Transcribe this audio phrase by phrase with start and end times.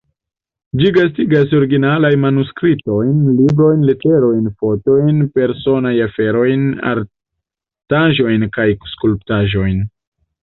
[0.79, 9.77] Ĝi gastigas originalaj manuskriptojn, librojn, leterojn, fotojn, personaj aferojn, artaĵojn kaj skulptaĵojn.